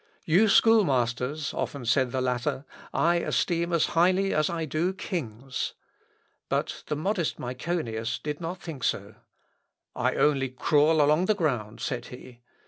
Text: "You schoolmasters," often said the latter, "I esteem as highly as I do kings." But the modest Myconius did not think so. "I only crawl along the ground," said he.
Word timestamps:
"You 0.25 0.47
schoolmasters," 0.47 1.53
often 1.53 1.85
said 1.85 2.11
the 2.11 2.21
latter, 2.21 2.65
"I 2.91 3.17
esteem 3.17 3.71
as 3.71 3.85
highly 3.93 4.33
as 4.33 4.49
I 4.49 4.65
do 4.65 4.93
kings." 4.93 5.75
But 6.49 6.81
the 6.87 6.95
modest 6.95 7.37
Myconius 7.37 8.17
did 8.17 8.41
not 8.41 8.59
think 8.59 8.83
so. 8.83 9.13
"I 9.95 10.15
only 10.15 10.49
crawl 10.49 11.03
along 11.03 11.25
the 11.25 11.35
ground," 11.35 11.81
said 11.81 12.05
he. 12.07 12.39